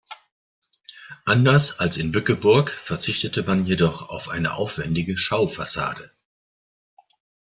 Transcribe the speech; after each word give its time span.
Anders 1.25 1.77
als 1.77 1.97
in 1.97 2.11
Bückeburg 2.11 2.71
verzichtete 2.71 3.43
man 3.43 3.67
jedoch 3.67 4.09
auf 4.09 4.29
eine 4.29 4.55
aufwändige 4.55 5.15
Schaufassade. 5.15 6.09